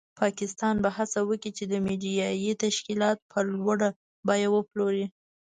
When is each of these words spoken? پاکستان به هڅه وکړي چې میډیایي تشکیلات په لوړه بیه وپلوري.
پاکستان 0.21 0.75
به 0.83 0.89
هڅه 0.97 1.19
وکړي 1.29 1.51
چې 1.57 1.63
میډیایي 1.85 2.51
تشکیلات 2.63 3.17
په 3.31 3.39
لوړه 3.49 3.89
بیه 4.27 4.47
وپلوري. 4.51 5.05